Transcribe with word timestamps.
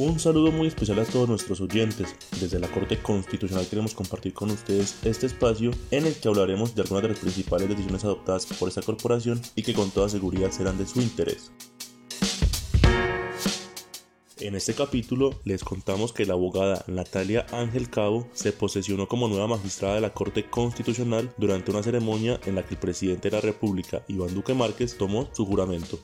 Un 0.00 0.20
saludo 0.20 0.52
muy 0.52 0.68
especial 0.68 1.00
a 1.00 1.04
todos 1.04 1.28
nuestros 1.28 1.60
oyentes. 1.60 2.14
Desde 2.40 2.60
la 2.60 2.68
Corte 2.68 3.02
Constitucional 3.02 3.66
queremos 3.66 3.94
compartir 3.94 4.32
con 4.32 4.48
ustedes 4.48 4.96
este 5.04 5.26
espacio 5.26 5.72
en 5.90 6.06
el 6.06 6.14
que 6.14 6.28
hablaremos 6.28 6.72
de 6.76 6.82
algunas 6.82 7.02
de 7.02 7.08
las 7.08 7.18
principales 7.18 7.68
decisiones 7.68 8.04
adoptadas 8.04 8.46
por 8.46 8.68
esta 8.68 8.80
corporación 8.80 9.40
y 9.56 9.64
que 9.64 9.74
con 9.74 9.90
toda 9.90 10.08
seguridad 10.08 10.52
serán 10.52 10.78
de 10.78 10.86
su 10.86 11.00
interés. 11.00 11.50
En 14.38 14.54
este 14.54 14.72
capítulo 14.74 15.30
les 15.42 15.64
contamos 15.64 16.12
que 16.12 16.26
la 16.26 16.34
abogada 16.34 16.84
Natalia 16.86 17.44
Ángel 17.50 17.90
Cabo 17.90 18.28
se 18.34 18.52
posesionó 18.52 19.08
como 19.08 19.26
nueva 19.26 19.48
magistrada 19.48 19.96
de 19.96 20.00
la 20.00 20.14
Corte 20.14 20.48
Constitucional 20.48 21.34
durante 21.38 21.72
una 21.72 21.82
ceremonia 21.82 22.38
en 22.46 22.54
la 22.54 22.62
que 22.62 22.74
el 22.74 22.80
presidente 22.80 23.30
de 23.30 23.36
la 23.36 23.42
República, 23.42 24.04
Iván 24.06 24.32
Duque 24.32 24.54
Márquez, 24.54 24.96
tomó 24.96 25.28
su 25.32 25.44
juramento. 25.44 25.98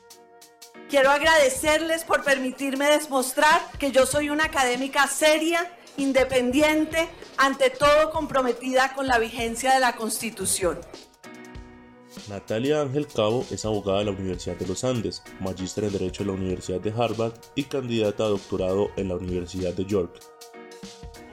Quiero 0.95 1.11
agradecerles 1.11 2.05
por 2.05 2.23
permitirme 2.23 2.85
demostrar 2.89 3.69
que 3.77 3.91
yo 3.91 4.05
soy 4.05 4.29
una 4.29 4.45
académica 4.45 5.07
seria, 5.07 5.69
independiente, 5.97 7.09
ante 7.35 7.69
todo 7.69 8.11
comprometida 8.11 8.93
con 8.93 9.05
la 9.05 9.19
vigencia 9.19 9.73
de 9.73 9.81
la 9.81 9.97
Constitución. 9.97 10.79
Natalia 12.29 12.79
Ángel 12.79 13.07
Cabo 13.13 13.45
es 13.51 13.65
abogada 13.65 13.99
de 13.99 14.05
la 14.05 14.11
Universidad 14.11 14.55
de 14.55 14.67
los 14.67 14.85
Andes, 14.85 15.21
magíster 15.41 15.83
en 15.83 15.91
Derecho 15.91 16.23
de 16.23 16.27
la 16.27 16.37
Universidad 16.37 16.79
de 16.79 16.93
Harvard 16.97 17.33
y 17.55 17.63
candidata 17.63 18.23
a 18.23 18.29
doctorado 18.29 18.87
en 18.95 19.09
la 19.09 19.15
Universidad 19.15 19.73
de 19.73 19.83
York. 19.83 20.21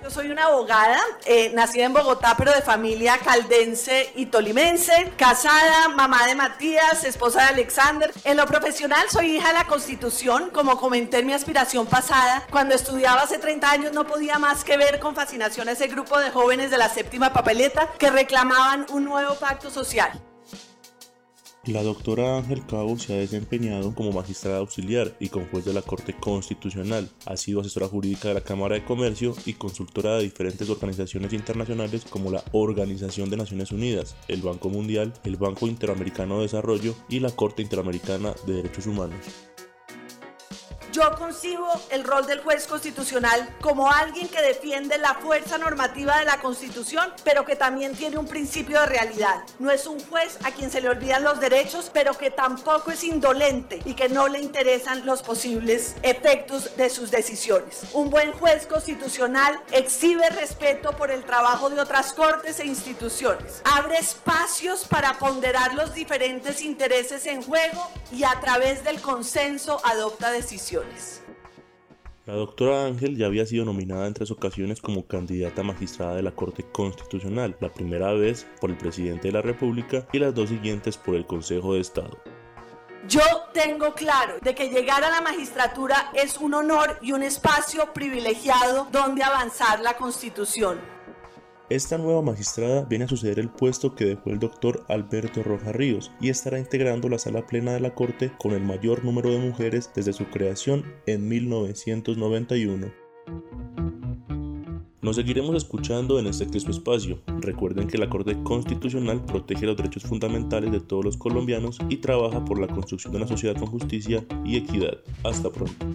Yo 0.02 0.11
soy 0.11 0.33
una 0.33 0.47
abogada, 0.47 0.98
eh, 1.27 1.52
nacida 1.55 1.84
en 1.84 1.92
Bogotá, 1.92 2.34
pero 2.37 2.52
de 2.52 2.60
familia 2.60 3.19
caldense 3.19 4.10
y 4.16 4.27
tolimense, 4.27 5.12
casada, 5.16 5.88
mamá 5.91 6.27
de 6.27 6.34
Matías, 6.34 7.05
esposa 7.05 7.43
de 7.43 7.48
Alexander. 7.51 8.12
En 8.24 8.37
lo 8.37 8.46
profesional 8.46 9.07
soy 9.10 9.37
hija 9.37 9.48
de 9.48 9.55
la 9.55 9.66
Constitución, 9.68 10.51
como 10.51 10.77
comenté 10.77 11.21
en 11.21 11.27
mi 11.27 11.35
aspiración 11.35 11.87
pasada. 11.87 12.45
Cuando 12.51 12.74
estudiaba 12.74 13.23
hace 13.23 13.38
30 13.38 13.71
años 13.71 13.93
no 13.93 14.04
podía 14.04 14.40
más 14.40 14.65
que 14.65 14.77
ver 14.77 14.99
con 14.99 15.15
fascinación 15.15 15.68
a 15.68 15.73
ese 15.73 15.87
grupo 15.87 16.18
de 16.18 16.30
jóvenes 16.30 16.73
de 16.73 16.79
la 16.79 16.88
séptima 16.88 17.32
papeleta 17.32 17.88
que 17.96 18.10
reclamaban 18.10 18.87
un 18.90 19.05
nuevo 19.05 19.37
pacto 19.37 19.71
social. 19.71 20.21
La 21.66 21.85
doctora 21.85 22.38
Ángel 22.38 22.66
Cabo 22.66 22.99
se 22.99 23.15
ha 23.15 23.18
desempeñado 23.18 23.95
como 23.95 24.10
magistrada 24.10 24.59
auxiliar 24.59 25.15
y 25.21 25.29
como 25.29 25.46
juez 25.46 25.65
de 25.65 25.73
la 25.73 25.82
Corte 25.82 26.13
Constitucional. 26.13 27.09
Ha 27.24 27.37
sido 27.37 27.60
asesora 27.60 27.87
jurídica 27.87 28.27
de 28.27 28.35
la 28.35 28.41
Cámara 28.41 28.74
de 28.74 28.85
Comercio 28.85 29.37
y 29.46 29.52
consultora 29.52 30.16
de 30.16 30.24
diferentes 30.24 30.68
organizaciones 30.68 31.33
internacionales 31.33 32.05
como 32.10 32.33
la 32.33 32.43
Organización 32.51 33.30
de 33.30 33.37
Naciones 33.37 33.71
Unidas, 33.71 34.16
el 34.27 34.43
Banco 34.43 34.71
Mundial, 34.71 35.13
el 35.23 35.37
Banco 35.37 35.68
Interamericano 35.68 36.38
de 36.38 36.43
Desarrollo 36.43 36.96
y 37.09 37.21
la 37.21 37.30
Corte 37.30 37.63
Interamericana 37.63 38.35
de 38.45 38.55
Derechos 38.55 38.88
Humanos. 38.88 39.21
Yo 40.93 41.10
concibo 41.16 41.66
el 41.88 42.04
rol 42.04 42.26
del 42.26 42.43
juez 42.43 42.66
constitucional 42.66 43.48
como 43.62 43.90
alguien 43.90 44.29
que 44.29 44.43
defiende 44.43 44.99
la 44.99 45.15
fuerza 45.15 45.57
normativa 45.57 46.18
de 46.18 46.26
la 46.26 46.38
Constitución, 46.43 47.10
pero 47.24 47.46
que 47.46 47.57
también 47.57 47.95
tiene 47.95 48.18
un 48.18 48.26
principio 48.26 48.79
de 48.79 48.87
realidad. 48.87 49.43
No 49.59 49.71
es 49.71 49.87
un 49.87 49.99
juez 50.04 50.37
a 50.45 50.51
quien 50.51 50.71
se 50.71 50.82
le 50.82 50.90
olvidan 50.90 51.24
los 51.24 51.40
derechos, 51.40 51.90
pero 51.95 52.12
que 52.18 52.30
tampoco 52.30 52.90
es 52.90 53.04
indolente 53.04 53.80
y 53.87 53.95
que 53.95 54.10
no 54.10 54.29
le 54.29 54.40
interesan 54.40 55.07
los 55.07 55.23
posibles 55.23 55.95
efectos 56.02 56.76
de 56.76 56.90
sus 56.90 57.10
decisiones. 57.10 57.84
Un 57.95 58.10
buen 58.10 58.32
juez 58.32 58.66
constitucional 58.66 59.59
exhibe 59.71 60.29
respeto 60.29 60.93
por 60.93 61.10
el 61.10 61.24
trabajo 61.24 61.71
de 61.71 61.80
otras 61.80 62.12
cortes 62.12 62.60
e 62.60 62.66
instituciones. 62.66 63.62
Abre 63.65 63.96
espacios 63.96 64.84
para 64.84 65.19
ponderar 65.19 65.72
los 65.72 65.94
diferentes 65.94 66.60
intereses 66.60 67.25
en 67.25 67.41
juego 67.43 67.88
y 68.10 68.25
a 68.25 68.38
través 68.43 68.84
del 68.84 69.00
consenso 69.00 69.81
adopta 69.87 70.31
decisiones. 70.31 70.81
La 72.25 72.34
doctora 72.34 72.87
Ángel 72.87 73.16
ya 73.16 73.27
había 73.27 73.47
sido 73.47 73.65
nominada 73.65 74.06
en 74.06 74.15
tres 74.15 74.31
ocasiones 74.31 74.81
como 74.81 75.06
candidata 75.06 75.65
magistrada 75.65 76.15
de 76.15 76.23
la 76.23 76.31
Corte 76.31 76.65
Constitucional, 76.71 77.56
la 77.59 77.73
primera 77.73 78.12
vez 78.12 78.47
por 78.61 78.71
el 78.71 78.77
presidente 78.77 79.29
de 79.29 79.33
la 79.33 79.43
República 79.43 80.06
y 80.12 80.21
las 80.21 80.33
dos 80.33 80.49
siguientes 80.49 80.97
por 80.97 81.17
el 81.17 81.27
Consejo 81.27 81.75
de 81.75 81.81
Estado. 81.81 82.17
Yo 83.09 83.23
tengo 83.53 83.95
claro 83.95 84.37
de 84.41 84.55
que 84.55 84.69
llegar 84.69 85.03
a 85.03 85.11
la 85.11 85.21
magistratura 85.21 86.12
es 86.15 86.39
un 86.39 86.55
honor 86.55 87.01
y 87.03 87.11
un 87.11 87.25
espacio 87.25 87.93
privilegiado 87.93 88.87
donde 88.93 89.25
avanzar 89.25 89.81
la 89.81 89.97
Constitución. 89.97 90.81
Esta 91.72 91.97
nueva 91.97 92.21
magistrada 92.21 92.84
viene 92.84 93.06
a 93.06 93.09
suceder 93.09 93.38
el 93.38 93.49
puesto 93.49 93.94
que 93.94 94.05
dejó 94.05 94.28
el 94.28 94.38
doctor 94.38 94.84
Alberto 94.91 95.43
Roja 95.43 95.72
Ríos 95.72 96.10
y 96.21 96.28
estará 96.28 96.59
integrando 96.59 97.09
la 97.09 97.16
sala 97.16 97.47
plena 97.47 97.72
de 97.72 97.81
la 97.81 97.94
Corte 97.94 98.31
con 98.38 98.53
el 98.53 98.62
mayor 98.62 99.03
número 99.06 99.31
de 99.31 99.38
mujeres 99.38 99.91
desde 99.94 100.12
su 100.12 100.27
creación 100.27 100.84
en 101.06 101.27
1991. 101.27 102.93
Nos 105.00 105.16
seguiremos 105.16 105.56
escuchando 105.56 106.19
en 106.19 106.27
este 106.27 106.61
su 106.61 106.71
espacio. 106.71 107.22
Recuerden 107.41 107.88
que 107.88 107.97
la 107.97 108.11
Corte 108.11 108.37
Constitucional 108.43 109.25
protege 109.25 109.65
los 109.65 109.78
derechos 109.78 110.03
fundamentales 110.03 110.72
de 110.72 110.81
todos 110.81 111.06
los 111.06 111.16
colombianos 111.16 111.78
y 111.88 111.97
trabaja 111.97 112.44
por 112.44 112.61
la 112.61 112.66
construcción 112.66 113.15
de 113.15 113.21
una 113.21 113.28
sociedad 113.28 113.56
con 113.56 113.69
justicia 113.69 114.22
y 114.44 114.59
equidad. 114.59 114.99
Hasta 115.25 115.50
pronto. 115.50 115.87